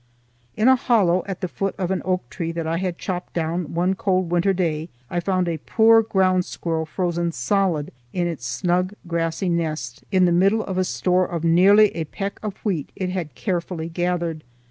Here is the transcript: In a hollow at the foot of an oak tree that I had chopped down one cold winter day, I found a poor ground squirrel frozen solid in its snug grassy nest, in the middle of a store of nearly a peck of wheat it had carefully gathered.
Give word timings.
In 0.57 0.67
a 0.67 0.75
hollow 0.75 1.21
at 1.27 1.41
the 1.41 1.47
foot 1.47 1.75
of 1.77 1.91
an 1.91 2.01
oak 2.05 2.27
tree 2.31 2.51
that 2.53 2.65
I 2.65 2.77
had 2.77 2.97
chopped 2.97 3.33
down 3.35 3.75
one 3.75 3.93
cold 3.93 4.31
winter 4.31 4.51
day, 4.51 4.89
I 5.11 5.19
found 5.19 5.47
a 5.47 5.59
poor 5.59 6.01
ground 6.01 6.43
squirrel 6.43 6.87
frozen 6.87 7.31
solid 7.33 7.91
in 8.11 8.25
its 8.25 8.43
snug 8.43 8.95
grassy 9.05 9.47
nest, 9.47 10.03
in 10.11 10.25
the 10.25 10.31
middle 10.31 10.63
of 10.63 10.79
a 10.79 10.83
store 10.85 11.27
of 11.27 11.43
nearly 11.43 11.95
a 11.95 12.05
peck 12.05 12.39
of 12.41 12.57
wheat 12.65 12.89
it 12.95 13.09
had 13.11 13.35
carefully 13.35 13.89
gathered. 13.89 14.43